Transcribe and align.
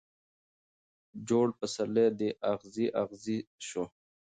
جوړ 1.27 1.47
پسرلی 1.59 2.07
دي 2.19 2.29
اغزی 2.53 2.85
اغزی 3.03 3.37
سو 3.67 3.83